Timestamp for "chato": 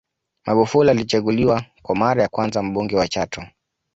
3.07-3.43